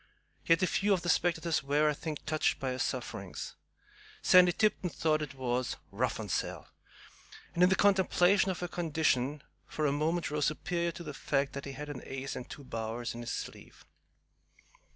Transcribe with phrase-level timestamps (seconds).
[0.47, 3.55] Yet a few of the spectators were, I think, touched by her sufferings.
[4.23, 6.67] Sandy Tipton thought it was "rough on Sal,"
[7.53, 11.53] and, in the contemplation of her condition, for a moment rose superior to the fact
[11.53, 13.85] that he had an ace and two bowers in his sleeve.